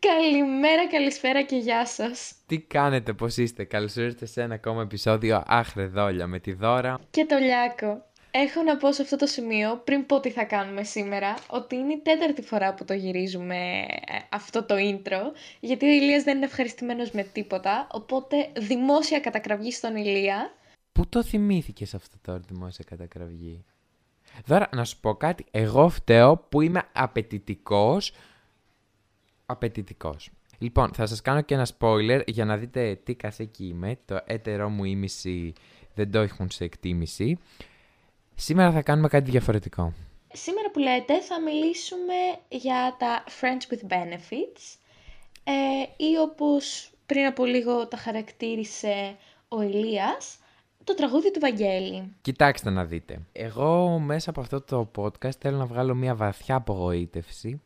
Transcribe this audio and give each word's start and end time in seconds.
Καλημέρα, 0.00 0.88
καλησπέρα 0.88 1.42
και 1.42 1.56
γεια 1.56 1.86
σας. 1.86 2.34
Τι 2.46 2.60
κάνετε, 2.60 3.12
πώς 3.12 3.36
είστε, 3.36 3.64
καλώς 3.64 3.96
ήρθατε 3.96 4.26
σε 4.26 4.42
ένα 4.42 4.54
ακόμα 4.54 4.82
επεισόδιο 4.82 5.42
Άχρε 5.46 5.86
Δόλια 5.86 6.26
με 6.26 6.38
τη 6.38 6.52
Δώρα. 6.52 7.00
Και 7.10 7.24
το 7.24 7.36
Λιάκο. 7.36 8.04
Έχω 8.30 8.62
να 8.62 8.76
πω 8.76 8.92
σε 8.92 9.02
αυτό 9.02 9.16
το 9.16 9.26
σημείο, 9.26 9.80
πριν 9.84 10.06
πω 10.06 10.20
τι 10.20 10.30
θα 10.30 10.44
κάνουμε 10.44 10.82
σήμερα, 10.82 11.34
ότι 11.46 11.76
είναι 11.76 11.92
η 11.92 12.00
τέταρτη 12.02 12.42
φορά 12.42 12.74
που 12.74 12.84
το 12.84 12.94
γυρίζουμε 12.94 13.56
ε, 13.56 14.16
αυτό 14.30 14.64
το 14.64 14.74
intro, 14.78 15.20
γιατί 15.60 15.86
ο 15.86 15.90
Ηλίας 15.90 16.22
δεν 16.22 16.36
είναι 16.36 16.46
ευχαριστημένος 16.46 17.10
με 17.10 17.22
τίποτα, 17.22 17.86
οπότε 17.90 18.36
δημόσια 18.56 19.20
κατακραυγή 19.20 19.72
στον 19.72 19.96
Ηλία. 19.96 20.52
Πού 20.92 21.08
το 21.08 21.24
θυμήθηκες 21.24 21.94
αυτό 21.94 22.16
το 22.22 22.40
δημόσια 22.48 22.84
κατακραυγή; 22.88 23.64
Δώρα, 24.44 24.68
να 24.74 24.84
σου 24.84 25.00
πω 25.00 25.14
κάτι, 25.14 25.44
εγώ 25.50 25.88
φταίω 25.88 26.36
που 26.36 26.60
είμαι 26.60 26.82
απαιτητικός 26.92 28.12
απαιτητικός. 29.50 30.30
Λοιπόν, 30.58 30.90
θα 30.94 31.06
σας 31.06 31.20
κάνω 31.20 31.40
και 31.40 31.54
ένα 31.54 31.66
spoiler 31.78 32.22
για 32.26 32.44
να 32.44 32.56
δείτε 32.56 33.00
τι 33.04 33.14
κασέκι 33.14 33.66
είμαι. 33.66 33.98
Το 34.04 34.20
έτερό 34.24 34.68
μου 34.68 34.84
ήμιση 34.84 35.52
δεν 35.94 36.10
το 36.10 36.18
έχουν 36.18 36.50
σε 36.50 36.64
εκτίμηση. 36.64 37.38
Σήμερα 38.34 38.72
θα 38.72 38.82
κάνουμε 38.82 39.08
κάτι 39.08 39.30
διαφορετικό. 39.30 39.92
Σήμερα 40.32 40.70
που 40.70 40.78
λέτε 40.78 41.20
θα 41.20 41.40
μιλήσουμε 41.40 42.14
για 42.48 42.96
τα 42.98 43.24
Friends 43.40 43.72
with 43.72 43.92
Benefits 43.92 44.78
ε, 45.44 46.04
ή 46.04 46.16
όπως 46.20 46.90
πριν 47.06 47.26
από 47.26 47.44
λίγο 47.44 47.86
τα 47.86 47.96
χαρακτήρισε 47.96 49.16
ο 49.48 49.62
Ηλίας, 49.62 50.38
το 50.84 50.94
τραγούδι 50.94 51.30
του 51.30 51.40
Βαγγέλη. 51.40 52.14
Κοιτάξτε 52.20 52.70
να 52.70 52.84
δείτε. 52.84 53.20
Εγώ 53.32 53.98
μέσα 53.98 54.30
από 54.30 54.40
αυτό 54.40 54.60
το 54.60 54.90
podcast 54.96 55.36
θέλω 55.38 55.56
να 55.56 55.66
βγάλω 55.66 55.94
μια 55.94 56.14
βαθιά 56.14 56.54
απογοήτευση 56.54 57.60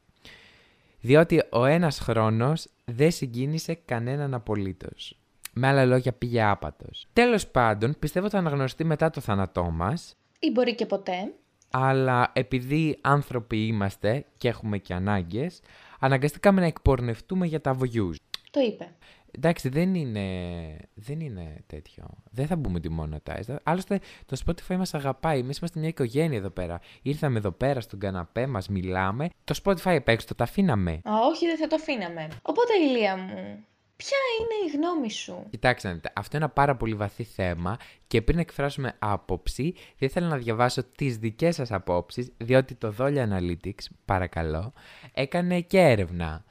διότι 1.04 1.42
ο 1.50 1.64
ένας 1.64 1.98
χρόνος 1.98 2.66
δεν 2.84 3.10
συγκίνησε 3.10 3.74
κανέναν 3.74 4.34
απολύτως. 4.34 5.18
Με 5.52 5.66
άλλα 5.66 5.84
λόγια 5.84 6.12
πήγε 6.12 6.42
άπατος. 6.42 7.06
Τέλος 7.12 7.46
πάντων, 7.46 7.96
πιστεύω 7.98 8.28
θα 8.28 8.38
αναγνωριστεί 8.38 8.84
μετά 8.84 9.10
το 9.10 9.20
θάνατό 9.20 9.62
μας. 9.64 10.16
Ή 10.38 10.50
μπορεί 10.50 10.74
και 10.74 10.86
ποτέ. 10.86 11.32
Αλλά 11.70 12.30
επειδή 12.32 12.98
άνθρωποι 13.00 13.66
είμαστε 13.66 14.24
και 14.36 14.48
έχουμε 14.48 14.78
και 14.78 14.94
ανάγκες, 14.94 15.60
αναγκαστήκαμε 15.98 16.60
να 16.60 16.66
εκπορνευτούμε 16.66 17.46
για 17.46 17.60
τα 17.60 17.76
views. 17.80 18.14
Το 18.50 18.60
είπε. 18.60 18.94
Εντάξει, 19.36 19.68
δεν 19.68 19.94
είναι, 19.94 20.20
δεν 20.94 21.20
είναι 21.20 21.62
τέτοιο. 21.66 22.04
Δεν 22.30 22.46
θα 22.46 22.56
μπούμε 22.56 22.80
τη 22.80 22.88
monetize. 23.00 23.56
Άλλωστε, 23.62 24.00
το 24.26 24.36
Spotify 24.46 24.76
μας 24.76 24.94
αγαπάει. 24.94 25.38
Εμείς 25.38 25.58
είμαστε 25.58 25.78
μια 25.78 25.88
οικογένεια 25.88 26.38
εδώ 26.38 26.50
πέρα. 26.50 26.80
Ήρθαμε 27.02 27.38
εδώ 27.38 27.50
πέρα 27.50 27.80
στον 27.80 27.98
καναπέ, 27.98 28.46
μας 28.46 28.68
μιλάμε. 28.68 29.28
Το 29.44 29.60
Spotify 29.64 29.92
επ' 29.92 30.08
έξω, 30.08 30.34
το 30.34 30.44
αφήναμε. 30.44 30.90
Α, 30.92 31.12
όχι, 31.30 31.46
δεν 31.46 31.56
θα 31.56 31.66
το 31.66 31.74
αφήναμε. 31.74 32.28
Οπότε, 32.42 32.72
Ηλία 32.88 33.16
μου, 33.16 33.64
ποια 33.96 34.18
είναι 34.38 34.72
η 34.72 34.76
γνώμη 34.76 35.10
σου; 35.10 35.46
Κοιτάξτε, 35.50 36.00
αυτό 36.14 36.36
είναι 36.36 36.44
ένα 36.44 36.54
πάρα 36.54 36.76
πολύ 36.76 36.94
βαθύ 36.94 37.24
θέμα 37.24 37.78
και 38.06 38.22
πριν 38.22 38.38
εκφράσουμε 38.38 38.96
άποψη, 38.98 39.74
θα 39.76 40.06
ήθελα 40.06 40.26
να 40.26 40.36
διαβάσω 40.36 40.84
τις 40.84 41.18
δικές 41.18 41.54
σας 41.54 41.72
απόψεις, 41.72 42.32
διότι 42.36 42.74
το 42.74 42.94
Dolly 42.98 43.28
Analytics, 43.28 43.84
παρακαλώ, 44.04 44.72
έκανε 45.12 45.60
και 45.60 45.78
έρευνα. 45.78 46.44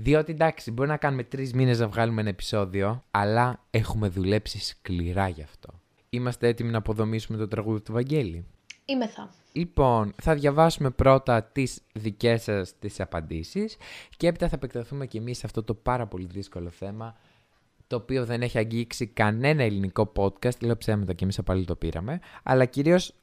Διότι 0.00 0.32
εντάξει, 0.32 0.70
μπορεί 0.70 0.88
να 0.88 0.96
κάνουμε 0.96 1.22
τρεις 1.22 1.52
μήνες 1.52 1.78
να 1.78 1.88
βγάλουμε 1.88 2.20
ένα 2.20 2.30
επεισόδιο, 2.30 3.04
αλλά 3.10 3.64
έχουμε 3.70 4.08
δουλέψει 4.08 4.60
σκληρά 4.60 5.28
γι' 5.28 5.42
αυτό. 5.42 5.68
Είμαστε 6.10 6.48
έτοιμοι 6.48 6.70
να 6.70 6.78
αποδομήσουμε 6.78 7.38
το 7.38 7.48
τραγούδι 7.48 7.80
του 7.80 7.92
Βαγγέλη. 7.92 8.46
Είμαι 8.84 9.06
θα. 9.06 9.30
Λοιπόν, 9.52 10.14
θα 10.22 10.34
διαβάσουμε 10.34 10.90
πρώτα 10.90 11.42
τις 11.42 11.80
δικές 11.92 12.42
σας 12.42 12.78
τις 12.78 13.00
απαντήσεις 13.00 13.76
και 14.16 14.26
έπειτα 14.26 14.48
θα 14.48 14.54
επεκταθούμε 14.56 15.06
και 15.06 15.18
εμείς 15.18 15.38
σε 15.38 15.46
αυτό 15.46 15.62
το 15.62 15.74
πάρα 15.74 16.06
πολύ 16.06 16.26
δύσκολο 16.26 16.70
θέμα 16.70 17.16
το 17.86 17.96
οποίο 17.96 18.24
δεν 18.24 18.42
έχει 18.42 18.58
αγγίξει 18.58 19.06
κανένα 19.06 19.62
ελληνικό 19.62 20.12
podcast, 20.16 20.60
λέω 20.60 20.76
ψέματα 20.76 21.12
και 21.12 21.24
εμείς 21.24 21.40
πάλι 21.44 21.64
το 21.64 21.76
πήραμε, 21.76 22.20
αλλά 22.42 22.64
κυρίως 22.64 23.14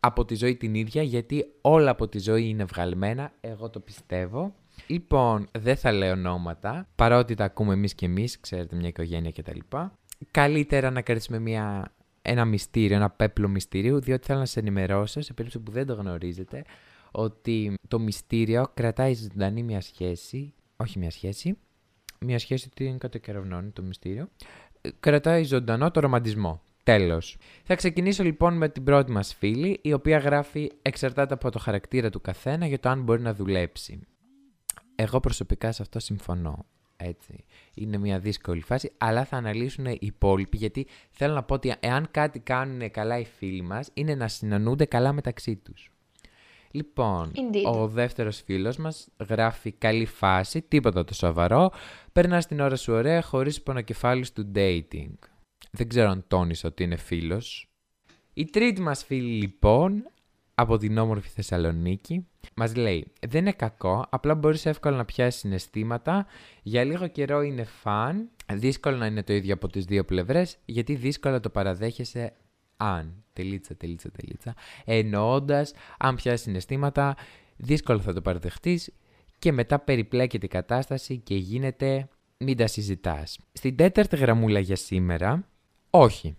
από 0.00 0.24
τη 0.24 0.34
ζωή 0.34 0.56
την 0.56 0.74
ίδια, 0.74 1.02
γιατί 1.02 1.44
όλα 1.60 1.90
από 1.90 2.08
τη 2.08 2.18
ζωή 2.18 2.48
είναι 2.48 2.64
βγαλμένα, 2.64 3.32
εγώ 3.40 3.70
το 3.70 3.80
πιστεύω. 3.80 4.54
Λοιπόν, 4.86 5.48
δεν 5.58 5.76
θα 5.76 5.92
λέω 5.92 6.12
ονόματα, 6.12 6.88
παρότι 6.94 7.34
τα 7.34 7.44
ακούμε 7.44 7.72
εμείς 7.72 7.94
και 7.94 8.06
εμείς, 8.06 8.40
ξέρετε, 8.40 8.76
μια 8.76 8.88
οικογένεια 8.88 9.32
κτλ. 9.32 9.58
Καλύτερα 10.30 10.90
να 10.90 11.02
κρατήσουμε 11.02 11.38
μια, 11.38 11.92
ένα 12.22 12.44
μυστήριο, 12.44 12.96
ένα 12.96 13.10
πέπλο 13.10 13.48
μυστηρίου, 13.48 14.00
διότι 14.00 14.26
θέλω 14.26 14.38
να 14.38 14.46
σε 14.46 14.60
ενημερώσω, 14.60 15.20
σε 15.20 15.32
περίπτωση 15.32 15.64
που 15.64 15.72
δεν 15.72 15.86
το 15.86 15.94
γνωρίζετε, 15.94 16.64
ότι 17.10 17.74
το 17.88 17.98
μυστήριο 17.98 18.70
κρατάει 18.74 19.14
ζωντανή 19.14 19.62
μια 19.62 19.80
σχέση, 19.80 20.54
όχι 20.76 20.98
μια 20.98 21.10
σχέση, 21.10 21.58
μια 22.20 22.38
σχέση 22.38 22.70
την 22.70 22.98
κατακερευνώνει 22.98 23.70
το 23.70 23.82
μυστήριο, 23.82 24.28
κρατάει 25.00 25.44
ζωντανό 25.44 25.90
το 25.90 26.00
ρομαντισμό. 26.00 26.62
Τέλος. 26.82 27.36
Θα 27.64 27.74
ξεκινήσω 27.74 28.22
λοιπόν 28.22 28.56
με 28.56 28.68
την 28.68 28.84
πρώτη 28.84 29.12
μας 29.12 29.34
φίλη, 29.34 29.78
η 29.82 29.92
οποία 29.92 30.18
γράφει 30.18 30.70
εξαρτάται 30.82 31.34
από 31.34 31.50
το 31.50 31.58
χαρακτήρα 31.58 32.10
του 32.10 32.20
καθένα 32.20 32.66
για 32.66 32.78
το 32.80 32.88
αν 32.88 33.02
μπορεί 33.02 33.22
να 33.22 33.34
δουλέψει. 33.34 34.00
Εγώ 35.02 35.20
προσωπικά 35.20 35.72
σε 35.72 35.82
αυτό 35.82 35.98
συμφωνώ. 35.98 36.66
Έτσι. 36.96 37.44
Είναι 37.74 37.98
μια 37.98 38.18
δύσκολη 38.18 38.60
φάση, 38.60 38.92
αλλά 38.98 39.24
θα 39.24 39.36
αναλύσουν 39.36 39.86
οι 39.86 39.98
υπόλοιποι, 40.00 40.56
γιατί 40.56 40.86
θέλω 41.10 41.34
να 41.34 41.42
πω 41.42 41.54
ότι 41.54 41.74
εάν 41.80 42.08
κάτι 42.10 42.38
κάνουν 42.38 42.90
καλά 42.90 43.18
οι 43.18 43.24
φίλοι 43.24 43.62
μας, 43.62 43.90
είναι 43.94 44.14
να 44.14 44.28
συνανούνται 44.28 44.84
καλά 44.84 45.12
μεταξύ 45.12 45.56
τους. 45.56 45.90
Λοιπόν, 46.70 47.32
ο 47.64 47.88
δεύτερος 47.88 48.40
φίλος 48.40 48.76
μας 48.76 49.08
γράφει 49.28 49.72
καλή 49.72 50.06
φάση, 50.06 50.62
τίποτα 50.62 51.04
το 51.04 51.14
σοβαρό, 51.14 51.70
περνάς 52.12 52.46
την 52.46 52.60
ώρα 52.60 52.76
σου 52.76 52.92
ωραία 52.92 53.22
χωρίς 53.22 53.62
πονοκεφάλι 53.62 54.26
του 54.34 54.52
dating. 54.54 55.14
Δεν 55.70 55.88
ξέρω 55.88 56.10
αν 56.10 56.24
τόνισε 56.28 56.66
ότι 56.66 56.82
είναι 56.82 56.96
φίλος. 56.96 57.70
Η 58.32 58.44
τρίτη 58.44 58.80
μας 58.80 59.04
φίλη 59.04 59.40
λοιπόν 59.40 60.10
από 60.60 60.76
την 60.78 60.98
όμορφη 60.98 61.28
Θεσσαλονίκη. 61.28 62.26
Μας 62.54 62.74
λέει, 62.76 63.12
δεν 63.28 63.40
είναι 63.40 63.52
κακό, 63.52 64.06
απλά 64.10 64.34
μπορείς 64.34 64.66
εύκολα 64.66 64.96
να 64.96 65.04
πιάσεις 65.04 65.40
συναισθήματα, 65.40 66.26
για 66.62 66.84
λίγο 66.84 67.08
καιρό 67.08 67.42
είναι 67.42 67.64
φαν, 67.64 68.28
δύσκολο 68.52 68.96
να 68.96 69.06
είναι 69.06 69.22
το 69.22 69.32
ίδιο 69.32 69.54
από 69.54 69.68
τις 69.68 69.84
δύο 69.84 70.04
πλευρές, 70.04 70.56
γιατί 70.64 70.94
δύσκολα 70.94 71.40
το 71.40 71.50
παραδέχεσαι 71.50 72.32
αν, 72.76 73.24
τελίτσα, 73.32 73.76
τελίτσα, 73.76 74.10
τελίτσα, 74.10 74.54
εννοώντας, 74.84 75.72
αν 75.98 76.14
πιάσεις 76.14 76.40
συναισθήματα, 76.40 77.16
δύσκολο 77.56 78.00
θα 78.00 78.12
το 78.12 78.20
παραδεχτείς 78.20 78.92
και 79.38 79.52
μετά 79.52 79.78
περιπλέκεται 79.78 80.46
η 80.46 80.48
κατάσταση 80.48 81.18
και 81.18 81.34
γίνεται 81.34 82.08
μην 82.38 82.56
τα 82.56 82.66
συζητάς. 82.66 83.38
Στην 83.52 83.76
τέταρτη 83.76 84.16
γραμμούλα 84.16 84.58
για 84.58 84.76
σήμερα, 84.76 85.48
όχι. 85.90 86.36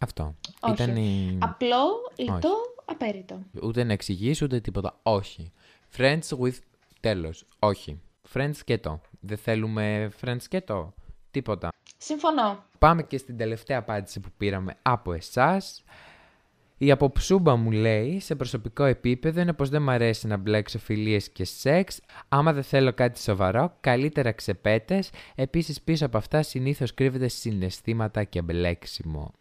Αυτό. 0.00 0.34
Όχι. 0.60 0.82
Ήταν 0.82 0.96
η... 0.96 1.38
Απλό, 1.40 1.84
λιτό, 2.16 2.71
απέριτο. 2.84 3.42
Ούτε 3.62 3.84
να 3.84 3.92
εξηγήσει 3.92 4.44
ούτε 4.44 4.60
τίποτα. 4.60 4.98
Όχι. 5.02 5.52
Friends 5.96 6.38
with. 6.40 6.58
Τέλος. 7.00 7.44
Όχι. 7.58 8.00
Friends 8.32 8.56
και 8.64 8.78
το. 8.78 9.00
Δεν 9.20 9.36
θέλουμε 9.36 10.10
friends 10.20 10.42
και 10.48 10.60
το. 10.60 10.94
Τίποτα. 11.30 11.68
Συμφωνώ. 11.96 12.64
Πάμε 12.78 13.02
και 13.02 13.18
στην 13.18 13.36
τελευταία 13.36 13.78
απάντηση 13.78 14.20
που 14.20 14.28
πήραμε 14.36 14.76
από 14.82 15.12
εσάς. 15.12 15.84
Η 16.78 16.90
αποψούμπα 16.90 17.56
μου 17.56 17.70
λέει 17.70 18.20
σε 18.20 18.34
προσωπικό 18.34 18.84
επίπεδο 18.84 19.40
είναι 19.40 19.52
πως 19.52 19.68
δεν 19.68 19.82
μ' 19.82 19.90
αρέσει 19.90 20.26
να 20.26 20.36
μπλέξω 20.36 20.78
φιλίες 20.78 21.30
και 21.30 21.44
σεξ. 21.44 22.00
Άμα 22.28 22.52
δεν 22.52 22.62
θέλω 22.62 22.92
κάτι 22.92 23.20
σοβαρό, 23.20 23.76
καλύτερα 23.80 24.32
ξεπέτες. 24.32 25.10
Επίσης 25.34 25.80
πίσω 25.82 26.06
από 26.06 26.16
αυτά 26.16 26.42
συνήθως 26.42 26.94
κρύβεται 26.94 27.28
συναισθήματα 27.28 28.24
και 28.24 28.42
μπλέξιμο. 28.42 29.34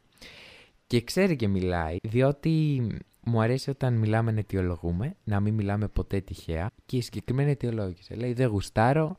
Και 0.92 1.02
ξέρει 1.02 1.36
και 1.36 1.48
μιλάει, 1.48 1.98
διότι 2.04 2.88
μου 3.24 3.42
αρέσει 3.42 3.70
όταν 3.70 3.94
μιλάμε 3.94 4.32
να 4.32 4.40
αιτιολογούμε, 4.40 5.16
να 5.24 5.40
μην 5.40 5.54
μιλάμε 5.54 5.88
ποτέ 5.88 6.22
τυχαία 6.22 6.72
και 6.86 6.98
η 6.98 7.02
συγκεκριμένη 7.02 7.52
αιτιολόγηση. 7.52 8.14
Λέει 8.14 8.34
δεν 8.34 8.48
γουστάρω, 8.48 9.18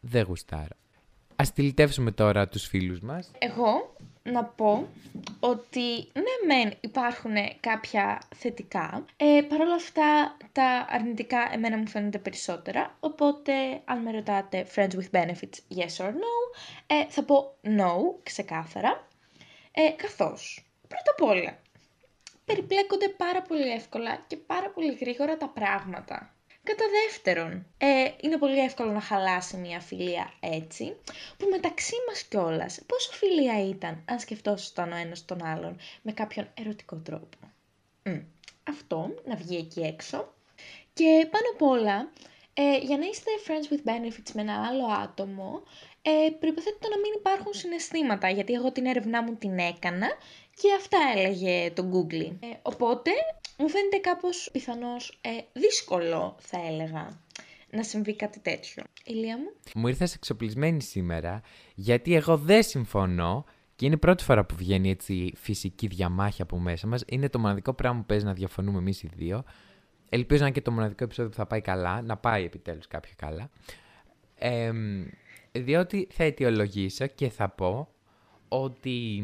δεν 0.00 0.24
γουστάρω. 0.24 0.76
Ας 1.36 1.52
τηλητεύσουμε 1.52 2.10
τώρα 2.10 2.48
τους 2.48 2.66
φίλους 2.66 3.00
μας. 3.00 3.30
Εγώ 3.38 3.96
να 4.22 4.44
πω 4.44 4.88
ότι 5.40 5.96
ναι 6.12 6.54
μεν 6.54 6.72
υπάρχουν 6.80 7.32
κάποια 7.60 8.22
θετικά, 8.34 9.04
ε, 9.16 9.40
παρόλα 9.48 9.74
αυτά 9.74 10.36
τα 10.52 10.86
αρνητικά 10.88 11.50
εμένα 11.52 11.78
μου 11.78 11.88
φαίνονται 11.88 12.18
περισσότερα, 12.18 12.96
οπότε 13.00 13.52
αν 13.84 14.02
με 14.02 14.10
ρωτάτε 14.10 14.66
friends 14.74 14.92
with 14.92 15.10
benefits 15.20 15.76
yes 15.76 16.04
or 16.04 16.10
no, 16.10 16.56
ε, 16.86 17.06
θα 17.08 17.22
πω 17.24 17.54
no 17.62 18.22
ξεκάθαρα, 18.22 19.08
ε, 19.72 19.90
καθώς 19.96 20.66
πρώτα 20.92 21.10
απ' 21.10 21.22
όλα 21.22 21.52
περιπλέκονται 22.44 23.08
πάρα 23.08 23.42
πολύ 23.42 23.70
εύκολα 23.70 24.24
και 24.26 24.36
πάρα 24.36 24.70
πολύ 24.70 24.92
γρήγορα 25.00 25.36
τα 25.36 25.48
πράγματα. 25.48 26.34
Κατά 26.62 26.84
δεύτερον, 26.90 27.66
ε, 27.78 28.10
είναι 28.20 28.38
πολύ 28.38 28.58
εύκολο 28.58 28.90
να 28.92 29.00
χαλάσει 29.00 29.56
μια 29.56 29.80
φιλία 29.80 30.32
έτσι, 30.40 30.96
που 31.36 31.48
μεταξύ 31.50 31.94
μας 32.08 32.22
κιόλας 32.22 32.80
πόσο 32.86 33.12
φιλία 33.12 33.68
ήταν 33.68 34.02
αν 34.04 34.18
σκεφτόσασταν 34.18 34.92
ο 34.92 34.96
ένας 34.96 35.24
τον 35.24 35.44
άλλον 35.44 35.76
με 36.02 36.12
κάποιον 36.12 36.48
ερωτικό 36.54 36.96
τρόπο. 36.96 37.38
αυτό, 38.68 39.14
να 39.24 39.36
βγει 39.36 39.56
εκεί 39.56 39.80
έξω. 39.80 40.32
Και 40.92 41.28
πάνω 41.30 41.44
απ' 41.52 41.62
όλα, 41.62 42.10
Ε, 42.54 42.78
για 42.78 42.98
να 42.98 43.06
είστε 43.06 43.30
friends 43.46 43.72
with 43.72 43.88
benefits 43.90 44.30
με 44.34 44.40
ένα 44.40 44.66
άλλο 44.66 44.84
άτομο, 44.86 45.62
ε, 46.02 46.30
προϋποθέτει 46.38 46.88
να 46.90 46.98
μην 46.98 47.12
υπάρχουν 47.18 47.52
συναισθήματα, 47.52 48.28
γιατί 48.28 48.52
εγώ 48.52 48.72
την 48.72 48.86
έρευνά 48.86 49.22
μου 49.22 49.34
την 49.34 49.58
έκανα 49.58 50.06
και 50.54 50.68
αυτά 50.76 50.98
έλεγε 51.16 51.70
το 51.70 51.88
Google. 51.92 52.36
Ε, 52.40 52.46
οπότε, 52.62 53.10
μου 53.58 53.68
φαίνεται 53.68 53.96
κάπως 53.96 54.48
πιθανώς 54.52 55.18
ε, 55.20 55.28
δύσκολο, 55.52 56.36
θα 56.38 56.58
έλεγα, 56.68 57.20
να 57.70 57.82
συμβεί 57.82 58.16
κάτι 58.16 58.40
τέτοιο. 58.40 58.82
Ηλία 59.04 59.38
μου; 59.38 59.52
Μου 59.74 59.88
ήρθες 59.88 60.14
εξοπλισμένη 60.14 60.82
σήμερα, 60.82 61.40
γιατί 61.74 62.14
εγώ 62.14 62.36
δεν 62.36 62.62
συμφωνώ 62.62 63.44
και 63.76 63.86
είναι 63.86 63.94
η 63.94 63.98
πρώτη 63.98 64.24
φορά 64.24 64.44
που 64.44 64.54
βγαίνει 64.56 64.90
έτσι 64.90 65.32
φυσική 65.36 65.86
διαμάχη 65.86 66.42
από 66.42 66.58
μέσα 66.58 66.86
μας. 66.86 67.02
Είναι 67.06 67.28
το 67.28 67.38
μοναδικό 67.38 67.72
πράγμα 67.72 68.00
που 68.00 68.06
παίζει 68.06 68.24
να 68.24 68.32
διαφωνούμε 68.32 68.78
εμείς 68.78 69.02
οι 69.02 69.10
δύο. 69.14 69.44
Ελπίζω 70.08 70.40
να 70.40 70.46
είναι 70.46 70.54
και 70.54 70.62
το 70.62 70.70
μοναδικό 70.70 71.04
επεισόδιο 71.04 71.30
που 71.30 71.36
θα 71.36 71.46
πάει 71.46 71.60
καλά, 71.60 72.02
να 72.02 72.16
πάει 72.16 72.44
επιτέλους 72.44 72.86
κάποιο 72.86 73.12
καλά. 73.16 73.50
Ε, 74.34 74.72
διότι 75.52 76.08
θα 76.10 76.24
αιτιολογήσω 76.24 77.06
και 77.06 77.28
θα 77.28 77.48
πω 77.48 77.88
ότι 78.48 79.22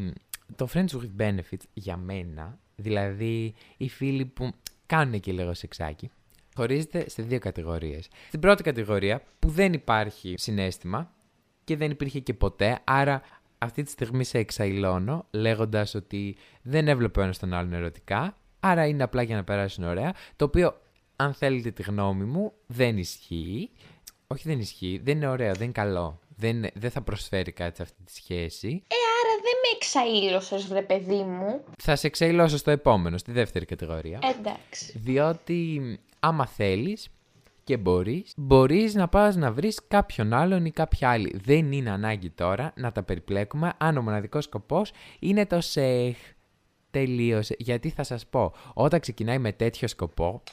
το 0.55 0.67
Friends 0.73 0.87
with 0.89 1.21
Benefits 1.21 1.63
για 1.73 1.97
μένα, 1.97 2.59
δηλαδή 2.75 3.53
οι 3.77 3.89
φίλοι 3.89 4.25
που 4.25 4.51
κάνουν 4.85 5.19
και 5.19 5.31
λίγο 5.31 5.53
σεξάκι, 5.53 6.09
χωρίζεται 6.55 7.09
σε 7.09 7.21
δύο 7.21 7.39
κατηγορίες. 7.39 8.09
Στην 8.27 8.39
πρώτη 8.39 8.63
κατηγορία 8.63 9.21
που 9.39 9.49
δεν 9.49 9.73
υπάρχει 9.73 10.33
συνέστημα 10.37 11.13
και 11.63 11.77
δεν 11.77 11.91
υπήρχε 11.91 12.19
και 12.19 12.33
ποτέ, 12.33 12.79
άρα 12.83 13.21
αυτή 13.57 13.83
τη 13.83 13.91
στιγμή 13.91 14.23
σε 14.23 14.37
εξαϊλώνω 14.37 15.25
λέγοντας 15.31 15.95
ότι 15.95 16.35
δεν 16.61 16.87
έβλεπε 16.87 17.19
ο 17.19 17.23
ένας 17.23 17.39
τον 17.39 17.53
άλλον 17.53 17.73
ερωτικά, 17.73 18.37
άρα 18.59 18.87
είναι 18.87 19.03
απλά 19.03 19.21
για 19.21 19.35
να 19.35 19.43
περάσουν 19.43 19.83
ωραία, 19.83 20.13
το 20.35 20.45
οποίο 20.45 20.81
αν 21.15 21.33
θέλετε 21.33 21.71
τη 21.71 21.83
γνώμη 21.83 22.23
μου 22.23 22.53
δεν 22.67 22.97
ισχύει. 22.97 23.69
Όχι 24.33 24.47
δεν 24.47 24.59
ισχύει, 24.59 25.01
δεν 25.03 25.15
είναι 25.15 25.27
ωραίο, 25.27 25.53
δεν 25.53 25.63
είναι 25.63 25.71
καλό. 25.71 26.19
Δεν, 26.35 26.65
δεν 26.73 26.91
θα 26.91 27.01
προσφέρει 27.01 27.51
κάτι 27.51 27.75
σε 27.75 27.81
αυτή 27.81 28.03
τη 28.03 28.13
σχέση. 28.13 28.67
Ε, 28.67 28.95
άρα 29.19 29.41
δεν 29.41 29.53
με 29.63 29.75
εξαήλωσες, 29.75 30.67
βρε 30.67 30.81
παιδί 30.81 31.23
μου. 31.23 31.63
Θα 31.81 31.95
σε 31.95 32.07
εξαιλώσω 32.07 32.57
στο 32.57 32.71
επόμενο, 32.71 33.17
στη 33.17 33.31
δεύτερη 33.31 33.65
κατηγορία. 33.65 34.19
Εντάξει. 34.39 34.97
Διότι 34.97 35.81
άμα 36.19 36.45
θέλεις 36.45 37.09
και 37.63 37.77
μπορείς, 37.77 38.33
μπορείς 38.37 38.93
να 38.93 39.07
πας 39.07 39.35
να 39.35 39.51
βρεις 39.51 39.79
κάποιον 39.87 40.33
άλλον 40.33 40.65
ή 40.65 40.71
κάποια 40.71 41.09
άλλη. 41.09 41.39
Δεν 41.43 41.71
είναι 41.71 41.89
ανάγκη 41.89 42.29
τώρα 42.29 42.73
να 42.75 42.91
τα 42.91 43.03
περιπλέκουμε 43.03 43.73
αν 43.77 43.97
ο 43.97 44.01
μοναδικός 44.01 44.43
σκοπός 44.43 44.91
είναι 45.19 45.45
το 45.45 45.61
σεχ. 45.61 46.17
Τελείωσε. 46.91 47.55
Γιατί 47.59 47.89
θα 47.89 48.03
σας 48.03 48.25
πω, 48.27 48.53
όταν 48.73 48.99
ξεκινάει 48.99 49.37
με 49.37 49.51
τέτοιο 49.51 49.87
σκοπό, 49.87 50.43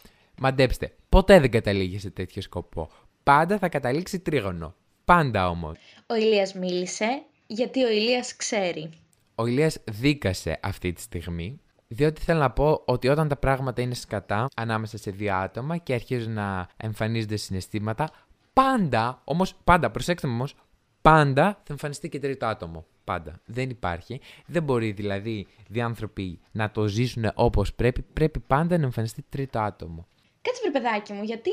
μαντέψτε, 0.40 0.94
ποτέ 1.08 1.40
δεν 1.40 1.50
καταλήγει 1.50 1.98
σε 1.98 2.10
τέτοιο 2.10 2.42
σκοπό. 2.42 2.88
Πάντα 3.26 3.58
θα 3.58 3.68
καταλήξει 3.68 4.18
τρίγωνο. 4.18 4.74
Πάντα 5.04 5.48
όμως. 5.48 5.78
Ο 6.06 6.14
Ηλίας 6.14 6.54
μίλησε 6.54 7.22
γιατί 7.46 7.84
ο 7.84 7.90
Ηλίας 7.90 8.36
ξέρει. 8.36 8.90
Ο 9.34 9.46
Ηλίας 9.46 9.78
δίκασε 9.84 10.58
αυτή 10.62 10.92
τη 10.92 11.00
στιγμή, 11.00 11.60
διότι 11.88 12.20
θέλω 12.22 12.38
να 12.38 12.50
πω 12.50 12.82
ότι 12.84 13.08
όταν 13.08 13.28
τα 13.28 13.36
πράγματα 13.36 13.82
είναι 13.82 13.94
σκατά 13.94 14.48
ανάμεσα 14.56 14.98
σε 14.98 15.10
δύο 15.10 15.34
άτομα 15.34 15.76
και 15.76 15.94
αρχίζουν 15.94 16.32
να 16.32 16.68
εμφανίζονται 16.76 17.36
συναισθήματα, 17.36 18.10
πάντα, 18.52 19.20
όμως, 19.24 19.54
πάντα, 19.64 19.90
προσέξτε 19.90 20.26
μου 20.26 20.34
όμως, 20.34 20.54
πάντα 21.02 21.52
θα 21.52 21.72
εμφανιστεί 21.72 22.08
και 22.08 22.18
τρίτο 22.18 22.46
άτομο. 22.46 22.86
Πάντα. 23.04 23.40
Δεν 23.44 23.70
υπάρχει. 23.70 24.20
Δεν 24.46 24.62
μπορεί 24.62 24.92
δηλαδή 24.92 25.46
δύο 25.68 25.84
άνθρωποι 25.84 26.40
να 26.52 26.70
το 26.70 26.86
ζήσουν 26.86 27.30
όπως 27.34 27.74
πρέπει. 27.74 28.02
Πρέπει 28.02 28.40
πάντα 28.40 28.78
να 28.78 28.84
εμφανιστεί 28.84 29.24
τρίτο 29.28 29.58
άτομο. 29.58 30.06
Κάτσε 30.40 30.60
βρε 30.62 30.70
παιδάκι 30.70 31.12
μου, 31.12 31.22
γιατί 31.22 31.50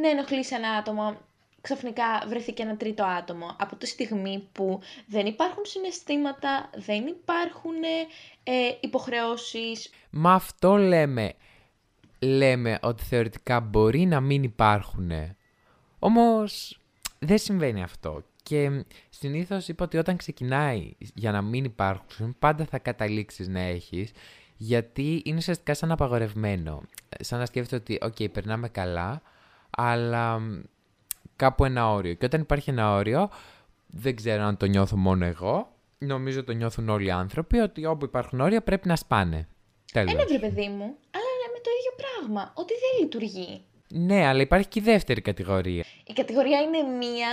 να 0.00 0.08
ενοχλείς 0.08 0.50
ένα 0.50 0.70
άτομο 0.70 1.16
ξαφνικά 1.60 2.04
βρεθεί 2.28 2.54
ένα 2.56 2.76
τρίτο 2.76 3.04
άτομο. 3.04 3.56
Από 3.58 3.76
τη 3.76 3.86
στιγμή 3.86 4.48
που 4.52 4.80
δεν 5.06 5.26
υπάρχουν 5.26 5.64
συναισθήματα, 5.64 6.70
δεν 6.74 7.06
υπάρχουν 7.06 7.82
ε, 8.42 8.50
υποχρεώσεις. 8.80 9.90
Μα 10.10 10.34
αυτό 10.34 10.76
λέμε. 10.76 11.34
Λέμε 12.18 12.78
ότι 12.82 13.02
θεωρητικά 13.02 13.60
μπορεί 13.60 14.06
να 14.06 14.20
μην 14.20 14.42
υπάρχουν. 14.42 15.10
Όμως 15.98 16.80
δεν 17.18 17.38
συμβαίνει 17.38 17.82
αυτό. 17.82 18.22
Και 18.42 18.84
συνήθως 19.08 19.68
είπα 19.68 19.84
ότι 19.84 19.96
όταν 19.96 20.16
ξεκινάει 20.16 20.92
για 21.14 21.32
να 21.32 21.42
μην 21.42 21.64
υπάρχουν, 21.64 22.36
πάντα 22.38 22.64
θα 22.64 22.78
καταλήξεις 22.78 23.48
να 23.48 23.60
έχεις, 23.60 24.10
γιατί 24.56 25.22
είναι 25.24 25.36
ουσιαστικά 25.36 25.74
σαν 25.74 25.92
απαγορευμένο. 25.92 26.82
Σαν 27.20 27.38
να 27.38 27.46
σκέφτεται 27.46 27.76
ότι, 27.76 27.98
οκ, 28.02 28.30
περνάμε 28.32 28.68
καλά, 28.68 29.22
αλλά 29.80 30.40
κάπου 31.36 31.64
ένα 31.64 31.92
όριο. 31.92 32.14
Και 32.14 32.24
όταν 32.24 32.40
υπάρχει 32.40 32.70
ένα 32.70 32.94
όριο, 32.94 33.30
δεν 33.86 34.16
ξέρω 34.16 34.42
αν 34.42 34.56
το 34.56 34.66
νιώθω 34.66 34.96
μόνο 34.96 35.24
εγώ, 35.24 35.72
νομίζω 35.98 36.44
το 36.44 36.52
νιώθουν 36.52 36.88
όλοι 36.88 37.06
οι 37.06 37.10
άνθρωποι, 37.10 37.58
ότι 37.58 37.86
όπου 37.86 38.04
υπάρχουν 38.04 38.40
όρια 38.40 38.62
πρέπει 38.62 38.88
να 38.88 38.96
σπάνε. 38.96 39.48
Τέλος. 39.92 40.12
Ένα 40.12 40.24
βρε 40.26 40.38
παιδί 40.38 40.68
μου, 40.68 40.96
αλλά 41.10 41.30
λέμε 41.40 41.58
το 41.62 41.70
ίδιο 41.78 41.92
πράγμα, 41.96 42.52
ότι 42.54 42.72
δεν 42.72 43.02
λειτουργεί. 43.02 43.60
Ναι, 43.88 44.26
αλλά 44.26 44.40
υπάρχει 44.40 44.68
και 44.68 44.78
η 44.78 44.82
δεύτερη 44.82 45.20
κατηγορία. 45.20 45.84
Η 46.06 46.12
κατηγορία 46.12 46.60
είναι 46.60 46.96
μία 46.98 47.28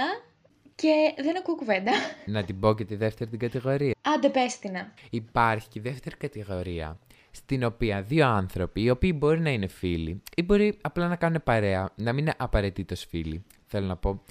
και 0.75 1.13
δεν 1.23 1.37
ακούω 1.37 1.55
κουβέντα. 1.55 1.91
Να 2.25 2.43
την 2.43 2.59
πω 2.59 2.75
και 2.75 2.85
τη 2.85 2.95
δεύτερη 2.95 3.29
την 3.29 3.39
κατηγορία. 3.39 3.93
Άντε 4.15 4.29
πες 4.29 4.59
την. 4.59 4.73
Υπάρχει 5.09 5.67
και 5.67 5.79
η 5.79 5.81
δεύτερη 5.81 6.15
κατηγορία, 6.15 6.99
στην 7.31 7.63
οποία 7.63 8.01
δύο 8.01 8.27
άνθρωποι, 8.27 8.81
οι 8.81 8.89
οποίοι 8.89 9.13
μπορεί 9.15 9.39
να 9.39 9.49
είναι 9.49 9.67
φίλοι 9.67 10.21
ή 10.35 10.43
μπορεί 10.43 10.77
απλά 10.81 11.07
να 11.07 11.15
κάνουν 11.15 11.41
παρέα, 11.43 11.89
να 11.95 12.13
μην 12.13 12.23
είναι 12.23 12.33
απαραίτητος 12.37 13.05
φίλοι, 13.09 13.43
θέλω 13.65 13.87
να 13.87 13.95
πω, 13.95 14.21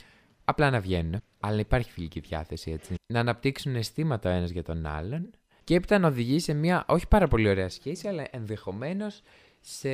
απλά 0.44 0.70
να 0.70 0.80
βγαίνουν, 0.80 1.20
αλλά 1.40 1.60
υπάρχει 1.60 1.90
φιλική 1.90 2.20
διάθεση 2.20 2.70
έτσι. 2.70 2.94
Να 3.06 3.20
αναπτύξουν 3.20 3.76
αισθήματα 3.76 4.30
ο 4.30 4.36
ένας 4.36 4.50
για 4.50 4.62
τον 4.62 4.86
άλλον 4.86 5.30
και 5.64 5.74
έπειτα 5.74 5.98
να 5.98 6.08
οδηγεί 6.08 6.38
σε 6.38 6.54
μια 6.54 6.84
όχι 6.88 7.08
πάρα 7.08 7.28
πολύ 7.28 7.48
ωραία 7.48 7.68
σχέση, 7.68 8.08
αλλά 8.08 8.26
ενδεχομένως 8.30 9.22
σε 9.60 9.88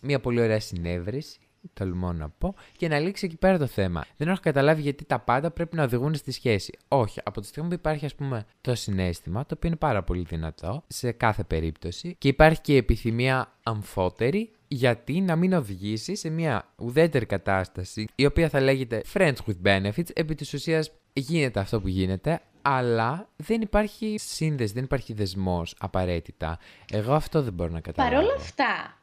μια 0.00 0.20
πολύ 0.20 0.40
ωραία 0.40 0.60
συνέβρεση, 0.60 1.38
τολμώ 1.72 2.12
να 2.12 2.28
πω, 2.28 2.54
και 2.76 2.88
να 2.88 2.98
λήξει 2.98 3.26
εκεί 3.26 3.36
πέρα 3.36 3.58
το 3.58 3.66
θέμα. 3.66 4.04
Δεν 4.16 4.28
έχω 4.28 4.40
καταλάβει 4.42 4.82
γιατί 4.82 5.04
τα 5.04 5.18
πάντα 5.18 5.50
πρέπει 5.50 5.76
να 5.76 5.82
οδηγούν 5.82 6.14
στη 6.14 6.32
σχέση. 6.32 6.78
Όχι, 6.88 7.20
από 7.24 7.40
τη 7.40 7.46
στιγμή 7.46 7.68
που 7.68 7.74
υπάρχει, 7.74 8.04
ας 8.04 8.14
πούμε, 8.14 8.44
το 8.60 8.74
συνέστημα, 8.74 9.46
το 9.46 9.54
οποίο 9.56 9.68
είναι 9.68 9.78
πάρα 9.78 10.02
πολύ 10.02 10.22
δυνατό 10.28 10.82
σε 10.86 11.12
κάθε 11.12 11.44
περίπτωση, 11.44 12.14
και 12.18 12.28
υπάρχει 12.28 12.60
και 12.60 12.72
η 12.72 12.76
επιθυμία 12.76 13.52
αμφότερη, 13.62 14.50
γιατί 14.68 15.20
να 15.20 15.36
μην 15.36 15.52
οδηγήσει 15.52 16.14
σε 16.16 16.28
μια 16.30 16.68
ουδέτερη 16.76 17.26
κατάσταση, 17.26 18.06
η 18.14 18.26
οποία 18.26 18.48
θα 18.48 18.60
λέγεται 18.60 19.02
friends 19.12 19.36
with 19.46 19.56
benefits, 19.64 20.10
επί 20.14 20.34
της 20.34 20.54
ουσίας 20.54 20.90
γίνεται 21.12 21.60
αυτό 21.60 21.80
που 21.80 21.88
γίνεται, 21.88 22.40
αλλά 22.62 23.28
δεν 23.36 23.60
υπάρχει 23.60 24.14
σύνδεση, 24.18 24.72
δεν 24.72 24.84
υπάρχει 24.84 25.12
δεσμός 25.12 25.74
απαραίτητα. 25.78 26.58
Εγώ 26.92 27.14
αυτό 27.14 27.42
δεν 27.42 27.52
μπορώ 27.52 27.70
να 27.72 27.80
καταλάβω. 27.80 28.14
Παρ' 28.14 28.24
όλα 28.24 28.34
αυτά, 28.34 28.99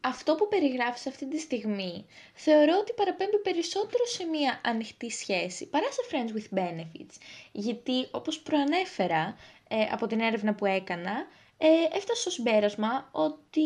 αυτό 0.00 0.34
που 0.34 0.48
περιγράφεις 0.48 1.06
αυτή 1.06 1.28
τη 1.28 1.38
στιγμή 1.38 2.06
θεωρώ 2.34 2.78
ότι 2.80 2.92
παραπέμπει 2.92 3.38
περισσότερο 3.38 4.04
σε 4.06 4.24
μια 4.24 4.60
ανοιχτή 4.64 5.10
σχέση 5.10 5.66
παρά 5.66 5.86
σε 5.90 6.00
friends 6.10 6.36
with 6.36 6.58
benefits. 6.58 7.14
Γιατί 7.52 8.08
όπως 8.10 8.38
προανέφερα 8.38 9.36
ε, 9.68 9.82
από 9.90 10.06
την 10.06 10.20
έρευνα 10.20 10.54
που 10.54 10.66
έκανα, 10.66 11.26
ε, 11.62 11.96
έφτασα 11.96 12.20
στο 12.20 12.30
συμπέρασμα 12.30 13.08
ότι 13.12 13.62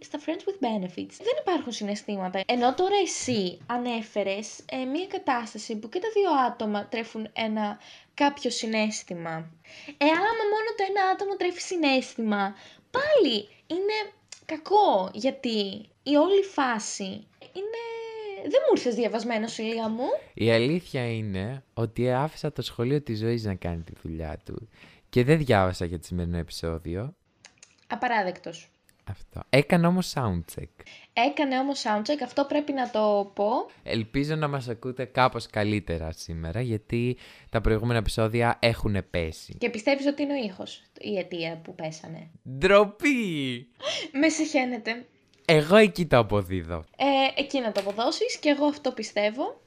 στα 0.00 0.18
friends 0.26 0.44
with 0.48 0.64
benefits 0.66 1.16
δεν 1.18 1.36
υπάρχουν 1.40 1.72
συναισθήματα. 1.72 2.40
Ενώ 2.46 2.74
τώρα 2.74 2.96
εσύ 3.02 3.58
ανέφερες 3.66 4.58
ε, 4.70 4.76
μια 4.76 5.06
κατάσταση 5.06 5.76
που 5.76 5.88
και 5.88 5.98
τα 5.98 6.08
δύο 6.14 6.30
άτομα 6.46 6.86
τρέφουν 6.86 7.28
ένα 7.32 7.80
κάποιο 8.14 8.50
συνέστημα. 8.50 9.30
Ε, 9.98 10.04
άμα 10.04 10.44
μόνο 10.52 10.68
το 10.76 10.84
ένα 10.88 11.10
άτομο 11.12 11.36
τρέφει 11.36 11.60
συνέστημα, 11.60 12.54
πάλι 12.90 13.48
είναι 13.66 14.12
κακό, 14.50 15.10
γιατί 15.12 15.58
η 16.02 16.16
όλη 16.16 16.42
φάση 16.42 17.04
είναι... 17.40 17.82
Δεν 18.42 18.60
μου 18.66 18.72
ήρθες 18.74 18.94
διαβασμένος, 18.94 19.58
ηλία 19.58 19.88
μου. 19.88 20.06
Η 20.34 20.50
αλήθεια 20.50 21.12
είναι 21.12 21.64
ότι 21.74 22.12
άφησα 22.12 22.52
το 22.52 22.62
σχολείο 22.62 23.02
της 23.02 23.18
ζωής 23.18 23.44
να 23.44 23.54
κάνει 23.54 23.82
τη 23.82 23.92
δουλειά 24.02 24.40
του 24.44 24.68
και 25.08 25.24
δεν 25.24 25.38
διάβασα 25.38 25.84
για 25.84 25.98
το 25.98 26.06
σημερινό 26.06 26.36
επεισόδιο. 26.36 27.14
Απαράδεκτος. 27.86 28.70
Αυτό. 29.04 29.40
Έκανα 29.50 29.88
όμως 29.88 30.12
soundcheck. 30.16 30.68
Έκανε 31.12 31.58
όμως 31.58 31.82
soundcheck, 31.86 32.22
αυτό 32.24 32.44
πρέπει 32.44 32.72
να 32.72 32.90
το 32.90 33.30
πω. 33.34 33.50
Ελπίζω 33.82 34.34
να 34.34 34.48
μας 34.48 34.68
ακούτε 34.68 35.04
κάπως 35.04 35.46
καλύτερα 35.46 36.12
σήμερα, 36.12 36.60
γιατί 36.60 37.16
τα 37.50 37.60
προηγούμενα 37.60 37.98
επεισόδια 37.98 38.58
έχουν 38.60 38.96
πέσει. 39.10 39.54
Και 39.58 39.70
πιστεύεις 39.70 40.06
ότι 40.06 40.22
είναι 40.22 40.32
ο 40.32 40.44
ήχος, 40.44 40.82
η 41.00 41.18
αιτία 41.18 41.60
που 41.64 41.74
πέσανε; 41.74 42.30
Ντροπή! 42.58 43.66
Με 44.12 44.28
συχαίνεται. 44.28 45.06
Εγώ 45.44 45.76
εκεί 45.76 46.06
το 46.06 46.18
αποδίδω. 46.18 46.84
Ε, 46.96 47.40
εκεί 47.40 47.60
να 47.60 47.72
το 47.72 47.80
αποδώσεις 47.80 48.38
και 48.38 48.48
εγώ 48.48 48.64
αυτό 48.64 48.92
πιστεύω. 48.92 49.60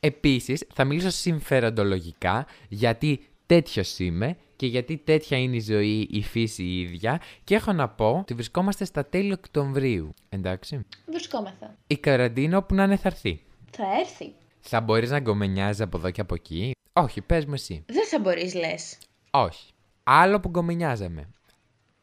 Επίσης, 0.00 0.66
θα 0.74 0.84
μιλήσω 0.84 1.10
συμφεροντολογικά, 1.10 2.46
γιατί 2.68 3.26
τέτοιος 3.46 3.98
είμαι 3.98 4.36
και 4.56 4.66
γιατί 4.66 4.96
τέτοια 4.96 5.38
είναι 5.38 5.56
η 5.56 5.60
ζωή, 5.60 6.08
η 6.10 6.22
φύση 6.22 6.62
η 6.62 6.80
ίδια. 6.80 7.20
Και 7.44 7.54
έχω 7.54 7.72
να 7.72 7.88
πω 7.88 8.18
ότι 8.18 8.34
βρισκόμαστε 8.34 8.84
στα 8.84 9.06
τέλη 9.06 9.32
Οκτωβρίου. 9.32 10.14
Εντάξει. 10.28 10.86
Βρισκόμεθα. 11.06 11.76
Η 11.86 11.96
καραντίνα 11.96 12.56
όπου 12.56 12.74
να 12.74 12.82
είναι 12.82 12.96
θα 12.96 13.08
έρθει. 13.08 13.42
Θα 13.70 13.84
έρθει. 14.00 14.32
Θα 14.60 14.80
μπορείς 14.80 15.10
να 15.10 15.20
γκομενιάζεις 15.20 15.80
από 15.80 15.96
εδώ 15.96 16.10
και 16.10 16.20
από 16.20 16.34
εκεί; 16.34 16.74
Όχι, 16.92 17.20
πες 17.20 17.44
μου 17.44 17.54
εσύ. 17.54 17.84
Δεν 17.86 18.06
θα 18.06 18.20
μπορείς 18.20 18.54
λες. 18.54 18.98
Όχι. 19.30 19.72
Άλλο 20.02 20.40
που 20.40 20.48
γκομενιάζαμε. 20.48 21.28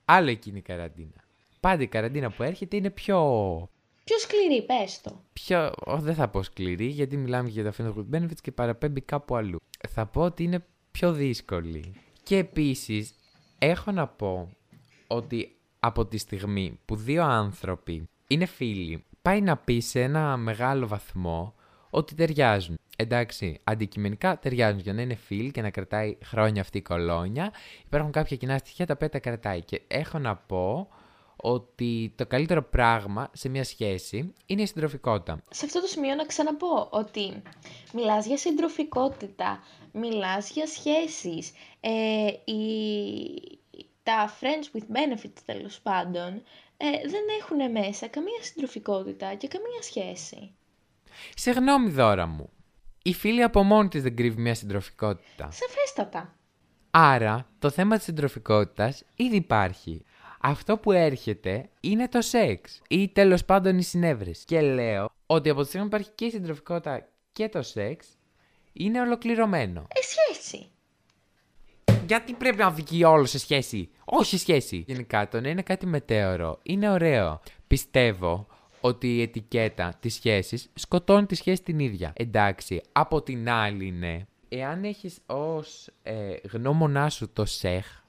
Άλλο 0.05 0.29
εκείνη 0.29 0.57
η 0.57 0.61
καραντίνα. 0.61 1.23
Πάντα 1.59 1.83
η 1.83 1.87
καραντίνα 1.87 2.29
που 2.29 2.43
έρχεται 2.43 2.75
είναι 2.75 2.89
πιο... 2.89 3.17
Πιο 4.03 4.17
σκληρή, 4.17 4.65
πες 4.65 5.01
το. 5.01 5.21
πιο... 5.33 5.71
Ω, 5.85 5.97
δεν 5.97 6.15
θα 6.15 6.27
πω 6.27 6.43
σκληρή, 6.43 6.85
γιατί 6.85 7.17
μιλάμε 7.17 7.49
για 7.49 7.63
τα 7.63 7.73
friends 7.77 7.93
with 7.97 8.15
benefits 8.15 8.41
και 8.41 8.51
παραπέμπει 8.51 9.01
κάπου 9.01 9.35
αλλού. 9.35 9.59
Θα 9.89 10.05
πω 10.05 10.21
ότι 10.21 10.43
είναι 10.43 10.65
πιο 10.91 11.13
δύσκολη. 11.13 11.93
Και 12.23 12.37
επίσης, 12.37 13.13
έχω 13.59 13.91
να 13.91 14.07
πω 14.07 14.49
ότι 15.07 15.55
από 15.79 16.05
τη 16.05 16.17
στιγμή 16.17 16.79
που 16.85 16.95
δύο 16.95 17.23
άνθρωποι 17.23 18.09
είναι 18.27 18.45
φίλοι, 18.45 19.03
πάει 19.21 19.41
να 19.41 19.57
πει 19.57 19.79
σε 19.79 20.01
ένα 20.01 20.37
μεγάλο 20.37 20.87
βαθμό 20.87 21.55
ότι 21.89 22.15
ταιριάζουν. 22.15 22.79
Εντάξει, 22.97 23.59
αντικειμενικά 23.63 24.39
ταιριάζουν 24.39 24.79
για 24.79 24.93
να 24.93 25.01
είναι 25.01 25.15
φίλοι 25.15 25.51
και 25.51 25.61
να 25.61 25.69
κρατάει 25.69 26.17
χρόνια 26.23 26.61
αυτή 26.61 26.77
η 26.77 26.81
κολόνια. 26.81 27.51
Υπάρχουν 27.85 28.11
κάποια 28.11 28.37
κοινά 28.37 28.57
στοιχεία 28.57 28.85
τα 28.85 28.93
οποία 28.93 29.09
τα 29.09 29.19
κρατάει. 29.19 29.61
Και 29.61 29.81
έχω 29.87 30.19
να 30.19 30.35
πω 30.35 30.87
ότι 31.41 32.13
το 32.17 32.25
καλύτερο 32.25 32.63
πράγμα 32.63 33.29
σε 33.33 33.49
μια 33.49 33.63
σχέση 33.63 34.33
είναι 34.45 34.61
η 34.61 34.65
συντροφικότητα. 34.65 35.41
Σε 35.49 35.65
αυτό 35.65 35.81
το 35.81 35.87
σημείο 35.87 36.15
να 36.15 36.25
ξαναπώ 36.25 36.87
ότι 36.91 37.41
μιλάς 37.93 38.25
για 38.25 38.37
συντροφικότητα, 38.37 39.63
μιλάς 39.91 40.49
για 40.49 40.67
σχέσεις, 40.67 41.51
ε, 41.79 41.91
η- 42.51 43.59
τα 44.03 44.33
friends 44.39 44.77
with 44.77 44.83
benefits 44.83 45.41
τέλος 45.45 45.79
πάντων 45.79 46.41
ε, 46.77 46.85
δεν 47.09 47.21
έχουν 47.39 47.71
μέσα 47.71 48.07
καμία 48.07 48.37
συντροφικότητα 48.41 49.33
και 49.33 49.47
καμία 49.47 49.81
σχέση. 49.81 50.51
Συγγνώμη 51.35 51.89
δώρα 51.89 52.25
μου. 52.25 52.49
Η 53.03 53.13
φίλη 53.13 53.43
από 53.43 53.63
μόνη 53.63 53.87
της 53.89 54.01
δεν 54.03 54.15
κρύβει 54.15 54.41
μια 54.41 54.55
συντροφικότητα. 54.55 55.51
Σαφέστατα. 55.51 56.35
Άρα, 56.91 57.47
το 57.59 57.69
θέμα 57.69 57.95
της 57.95 58.05
συντροφικότητας 58.05 59.03
ήδη 59.15 59.35
υπάρχει. 59.35 60.05
Αυτό 60.43 60.77
που 60.77 60.91
έρχεται 60.91 61.69
είναι 61.79 62.07
το 62.07 62.21
σεξ 62.21 62.81
ή 62.89 63.09
τέλος 63.09 63.45
πάντων 63.45 63.77
η 63.77 63.83
συνέβρεση. 63.83 64.45
Και 64.45 64.61
λέω 64.61 65.09
ότι 65.25 65.49
από 65.49 65.61
τη 65.61 65.67
στιγμή 65.67 65.87
που 65.87 65.95
υπάρχει 65.95 66.11
και 66.15 66.25
η 66.25 66.29
συντροφικότητα 66.29 67.07
και 67.31 67.49
το 67.49 67.61
σεξ, 67.61 68.07
είναι 68.73 69.01
ολοκληρωμένο. 69.01 69.87
Ε, 69.87 69.99
σχέση. 70.01 70.69
Γιατί 72.07 72.33
πρέπει 72.33 72.57
να 72.57 72.69
βγει 72.69 73.03
όλο 73.03 73.25
σε 73.25 73.39
σχέση; 73.39 73.89
Όχι 74.05 74.37
σχέση. 74.37 74.83
Γενικά 74.87 75.27
το 75.27 75.41
να 75.41 75.49
είναι 75.49 75.61
κάτι 75.61 75.85
μετέωρο 75.85 76.59
είναι 76.63 76.89
ωραίο. 76.89 77.41
Πιστεύω 77.67 78.47
ότι 78.81 79.15
η 79.15 79.21
ετικέτα 79.21 79.93
της 79.99 80.13
σχέσης 80.13 80.69
σκοτώνει 80.73 81.25
τη 81.25 81.35
σχέση 81.35 81.63
την 81.63 81.79
ίδια. 81.79 82.13
Εντάξει, 82.15 82.81
από 82.91 83.21
την 83.21 83.49
άλλη 83.49 83.85
είναι, 83.85 84.27
εάν 84.49 84.83
έχεις 84.83 85.19
ως 85.25 85.89
ε, 86.03 86.35
γνώμονά 86.51 87.09
σου 87.09 87.29
το 87.33 87.45
σεχ 87.45 88.00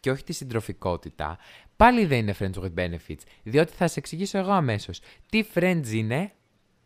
και 0.00 0.10
όχι 0.10 0.24
τη 0.24 0.32
συντροφικότητα, 0.32 1.38
πάλι 1.76 2.04
δεν 2.04 2.18
είναι 2.18 2.34
friends 2.38 2.62
with 2.62 2.74
benefits. 2.74 3.22
Διότι 3.42 3.72
θα 3.72 3.88
σε 3.88 3.98
εξηγήσω 3.98 4.38
εγώ 4.38 4.52
αμέσως. 4.52 5.00
Τι 5.30 5.44
friends 5.54 5.86
είναι, 5.92 6.32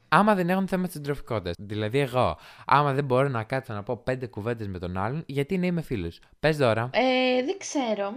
άμα 0.09 0.35
δεν 0.35 0.51
έχουν 0.51 0.69
θέμα 0.69 0.87
τη 0.87 0.93
συντροφικότητας. 0.93 1.55
Δηλαδή, 1.59 1.99
εγώ, 1.99 2.39
άμα 2.67 2.93
δεν 2.93 3.05
μπορώ 3.05 3.29
να 3.29 3.45
κάτσω 3.45 3.73
να 3.73 3.83
πω 3.83 3.97
πέντε 3.97 4.27
κουβέντες 4.27 4.69
με 4.69 4.79
τον 4.79 4.97
άλλον, 4.97 5.23
γιατί 5.27 5.59
να 5.59 5.67
είμαι 5.67 5.83
φίλος. 5.83 6.21
Πες 6.41 6.57
τώρα. 6.57 6.91
Ε, 6.93 7.45
δεν 7.45 7.59
ξέρω. 7.59 8.15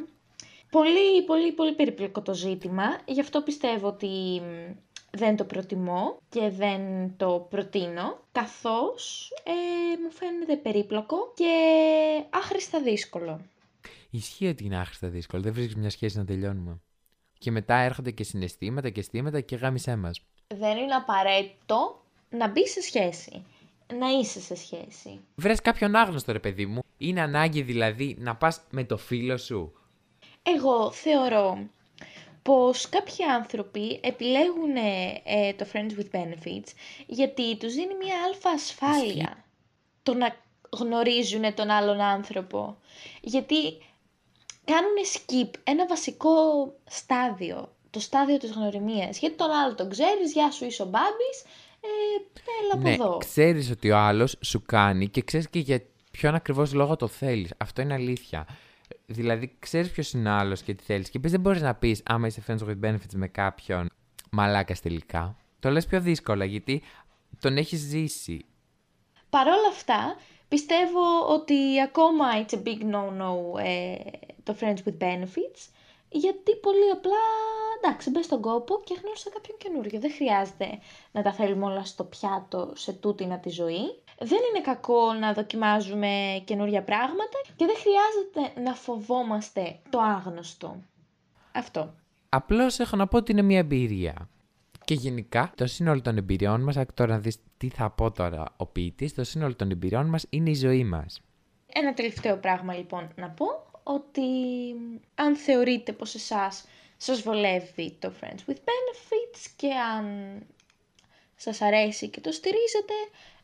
Πολύ, 0.71 1.23
πολύ, 1.25 1.51
πολύ 1.51 1.73
περίπλοκο 1.73 2.21
το 2.21 2.33
ζήτημα. 2.33 2.83
Γι' 3.05 3.19
αυτό 3.19 3.41
πιστεύω 3.41 3.87
ότι 3.87 4.41
μ, 4.41 4.71
δεν 5.11 5.35
το 5.35 5.43
προτιμώ 5.43 6.17
και 6.29 6.49
δεν 6.49 6.81
το 7.17 7.47
προτείνω, 7.49 8.19
καθώς 8.31 9.31
ε, 9.43 9.51
μου 10.03 10.11
φαίνεται 10.11 10.55
περίπλοκο 10.55 11.17
και 11.35 11.53
άχρηστα 12.29 12.81
δύσκολο. 12.81 13.41
Ισχύει 14.15 14.47
ότι 14.47 14.63
είναι 14.63 14.77
άχρηστα 14.77 15.07
δύσκολο. 15.07 15.41
Δεν 15.41 15.53
βρίσκεις 15.53 15.75
μια 15.75 15.89
σχέση 15.89 16.17
να 16.17 16.25
τελειώνουμε. 16.25 16.79
Και 17.37 17.51
μετά 17.51 17.75
έρχονται 17.75 18.11
και 18.11 18.23
συναισθήματα 18.23 18.89
και 18.89 18.99
αισθήματα 18.99 19.41
και 19.41 19.55
γάμισέ 19.55 19.95
μας. 19.95 20.21
Δεν 20.47 20.77
είναι 20.77 20.93
απαραίτητο 20.93 22.05
να 22.29 22.47
μπεις 22.47 22.71
σε 22.71 22.81
σχέση. 22.81 23.45
Να 23.99 24.07
είσαι 24.07 24.39
σε 24.39 24.55
σχέση. 24.55 25.19
Βρες 25.35 25.61
κάποιον 25.61 25.95
άγνωστο 25.95 26.31
ρε 26.31 26.39
παιδί 26.39 26.65
μου. 26.65 26.81
Είναι 26.97 27.21
ανάγκη 27.21 27.61
δηλαδή 27.61 28.15
να 28.19 28.35
πας 28.35 28.61
με 28.69 28.83
το 28.83 28.97
φίλο 28.97 29.37
σου. 29.37 29.73
Εγώ 30.43 30.91
θεωρώ 30.91 31.67
πως 32.41 32.89
κάποιοι 32.89 33.25
άνθρωποι 33.25 33.99
επιλέγουν 34.03 34.75
ε, 35.23 35.53
το 35.53 35.65
Friends 35.73 35.99
with 35.99 36.19
Benefits 36.19 36.67
γιατί 37.07 37.57
τους 37.57 37.73
δίνει 37.73 37.95
μια 37.95 38.15
αλφα 38.25 38.49
ασφάλεια 38.49 39.43
το 40.03 40.13
να 40.13 40.35
γνωρίζουν 40.69 41.53
τον 41.53 41.69
άλλον 41.69 41.99
άνθρωπο. 41.99 42.77
Γιατί 43.21 43.77
κάνουν 44.65 44.95
skip 45.13 45.59
ένα 45.63 45.85
βασικό 45.87 46.31
στάδιο, 46.89 47.75
το 47.89 47.99
στάδιο 47.99 48.37
της 48.37 48.51
γνωριμίας. 48.51 49.17
Γιατί 49.19 49.35
τον 49.35 49.51
άλλο 49.51 49.75
τον 49.75 49.89
ξέρεις, 49.89 50.33
γεια 50.33 50.51
σου 50.51 50.65
είσαι 50.65 50.81
ο 50.81 50.85
Μπάμπης, 50.85 51.41
ε, 51.81 51.87
έλα 52.63 52.73
από 52.73 52.81
ναι, 52.81 52.93
εδώ. 52.93 53.17
ξέρεις 53.17 53.71
ότι 53.71 53.91
ο 53.91 53.97
άλλος 53.97 54.37
σου 54.41 54.61
κάνει 54.65 55.09
και 55.09 55.21
ξέρεις 55.21 55.49
και 55.49 55.59
για 55.59 55.81
ποιον 56.11 56.35
ακριβώς 56.35 56.73
λόγο 56.73 56.95
το 56.95 57.07
θέλεις. 57.07 57.53
Αυτό 57.57 57.81
είναι 57.81 57.93
αλήθεια. 57.93 58.47
Δηλαδή, 59.05 59.55
ξέρεις 59.59 59.91
ποιος 59.91 60.11
είναι 60.11 60.29
ο 60.29 60.33
άλλος 60.33 60.61
και 60.61 60.73
τι 60.73 60.83
θέλεις. 60.83 61.09
Και 61.09 61.17
επίσης 61.17 61.31
δεν 61.31 61.41
μπορείς 61.41 61.61
να 61.61 61.75
πεις 61.75 62.01
άμα 62.05 62.27
είσαι 62.27 62.43
friends 62.47 62.67
with 62.67 62.79
benefits 62.85 63.13
με 63.13 63.27
κάποιον 63.27 63.89
μαλάκας 64.31 64.79
τελικά. 64.81 65.37
Το 65.59 65.69
λες 65.69 65.85
πιο 65.85 66.01
δύσκολα 66.01 66.45
γιατί 66.45 66.81
τον 67.39 67.57
έχεις 67.57 67.79
ζήσει. 67.79 68.45
Παρ' 69.29 69.47
όλα 69.47 69.67
αυτά, 69.71 70.15
πιστεύω 70.47 71.27
ότι 71.27 71.81
ακόμα 71.81 72.25
it's 72.45 72.53
a 72.53 72.67
big 72.67 72.81
no-no 72.93 73.59
ε, 73.63 73.95
το 74.43 74.55
Friends 74.59 74.77
with 74.87 74.97
Benefits, 75.03 75.61
γιατί 76.09 76.55
πολύ 76.61 76.89
απλά, 76.93 77.23
εντάξει, 77.77 78.09
μπες 78.09 78.25
στον 78.25 78.41
κόπο 78.41 78.81
και 78.83 78.97
γνώρισα 79.01 79.29
κάποιον 79.29 79.57
καινούριο. 79.57 79.99
Δεν 79.99 80.11
χρειάζεται 80.11 80.79
να 81.11 81.21
τα 81.21 81.33
θέλουμε 81.33 81.65
όλα 81.65 81.85
στο 81.85 82.03
πιάτο 82.03 82.71
σε 82.75 82.93
τούτηνα 82.93 83.39
τη 83.39 83.49
ζωή. 83.49 84.03
Δεν 84.19 84.39
είναι 84.49 84.61
κακό 84.61 85.13
να 85.13 85.33
δοκιμάζουμε 85.33 86.41
καινούρια 86.45 86.83
πράγματα 86.83 87.41
και 87.55 87.65
δεν 87.65 87.75
χρειάζεται 87.75 88.61
να 88.61 88.73
φοβόμαστε 88.75 89.79
το 89.89 89.99
άγνωστο. 89.99 90.79
Αυτό. 91.51 91.93
Απλώς 92.29 92.79
έχω 92.79 92.95
να 92.95 93.07
πω 93.07 93.17
ότι 93.17 93.31
είναι 93.31 93.41
μια 93.41 93.57
εμπειρία. 93.57 94.29
Και 94.85 94.93
γενικά, 94.93 95.53
το 95.55 95.67
σύνολο 95.67 96.01
των 96.01 96.17
εμπειριών 96.17 96.61
μας, 96.61 96.77
άκου 96.77 96.93
τώρα 96.93 97.13
να 97.13 97.19
δεις 97.19 97.37
τι 97.57 97.69
θα 97.69 97.89
πω 97.89 98.11
τώρα 98.11 98.45
ο 98.57 98.65
ποιητής, 98.65 99.13
το 99.13 99.23
σύνολο 99.23 99.55
των 99.55 99.71
εμπειριών 99.71 100.05
μας 100.05 100.25
είναι 100.29 100.49
η 100.49 100.55
ζωή 100.55 100.83
μας. 100.83 101.21
Ένα 101.73 101.93
τελευταίο 101.93 102.37
πράγμα 102.37 102.73
λοιπόν 102.73 103.11
να 103.15 103.29
πω, 103.29 103.45
ότι 103.83 104.21
αν 105.15 105.35
θεωρείτε 105.35 105.91
πως 105.91 106.15
εσάς 106.15 106.65
σας 106.97 107.21
βολεύει 107.21 107.95
το 107.99 108.13
Friends 108.21 108.49
with 108.49 108.57
Benefits 108.57 109.45
και 109.55 109.73
αν 109.73 110.05
σας 111.35 111.61
αρέσει 111.61 112.09
και 112.09 112.21
το 112.21 112.31
στηρίζετε, 112.31 112.93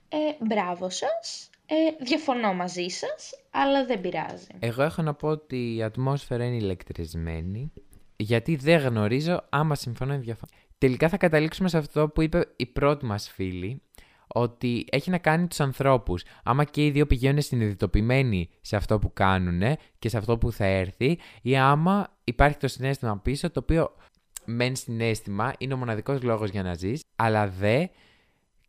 ε, 0.09 0.45
μπράβο 0.45 0.89
σας. 0.89 1.49
Ε, 1.65 2.03
διαφωνώ 2.03 2.53
μαζί 2.53 2.87
σας, 2.87 3.29
αλλά 3.49 3.85
δεν 3.85 4.01
πειράζει. 4.01 4.47
Εγώ 4.59 4.83
έχω 4.83 5.01
να 5.01 5.13
πω 5.13 5.27
ότι 5.27 5.75
η 5.75 5.83
ατμόσφαιρα 5.83 6.45
είναι 6.45 6.55
ηλεκτρισμένη, 6.55 7.71
γιατί 8.15 8.55
δεν 8.55 8.79
γνωρίζω 8.79 9.45
άμα 9.49 9.75
συμφωνώ 9.75 10.13
ή 10.13 10.17
διαφωνώ. 10.17 10.51
Τελικά 10.81 11.09
θα 11.09 11.17
καταλήξουμε 11.17 11.69
σε 11.69 11.77
αυτό 11.77 12.09
που 12.09 12.21
είπε 12.21 12.45
η 12.55 12.65
πρώτη 12.65 13.05
μας 13.05 13.29
φίλη, 13.29 13.81
ότι 14.27 14.85
έχει 14.91 15.09
να 15.09 15.17
κάνει 15.17 15.47
τους 15.47 15.59
ανθρώπους. 15.59 16.23
Άμα 16.43 16.63
και 16.63 16.85
οι 16.85 16.91
δύο 16.91 17.07
πηγαίνουν 17.07 17.41
συνειδητοποιημένοι 17.41 18.49
σε 18.61 18.75
αυτό 18.75 18.99
που 18.99 19.13
κάνουν 19.13 19.77
και 19.99 20.09
σε 20.09 20.17
αυτό 20.17 20.37
που 20.37 20.51
θα 20.51 20.65
έρθει, 20.65 21.19
ή 21.41 21.57
άμα 21.57 22.17
υπάρχει 22.23 22.57
το 22.57 22.67
συνέστημα 22.67 23.17
πίσω, 23.17 23.51
το 23.51 23.59
οποίο 23.59 23.95
μεν 24.45 24.75
συνέστημα 24.75 25.53
είναι 25.57 25.73
ο 25.73 25.77
μοναδικός 25.77 26.21
λόγος 26.21 26.49
για 26.49 26.63
να 26.63 26.73
ζεις, 26.73 27.01
αλλά 27.15 27.47
δε 27.47 27.85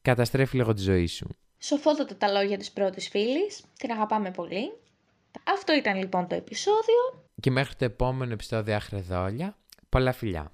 καταστρέφει 0.03 0.57
λίγο 0.57 0.75
τη 0.75 0.83
ζωή 0.83 1.07
σου. 1.07 1.29
Σοφότατα 1.59 2.17
τα 2.17 2.29
λόγια 2.29 2.59
της 2.59 2.73
πρώτης 2.73 3.09
φίλης, 3.09 3.65
την 3.79 3.91
αγαπάμε 3.91 4.31
πολύ. 4.31 4.73
Αυτό 5.45 5.75
ήταν 5.75 5.99
λοιπόν 5.99 6.27
το 6.27 6.35
επεισόδιο. 6.35 7.27
Και 7.41 7.51
μέχρι 7.51 7.75
το 7.75 7.85
επόμενο 7.85 8.33
επεισόδιο 8.33 8.75
Αχρεδόλια, 8.75 9.57
πολλά 9.89 10.13
φιλιά. 10.13 10.53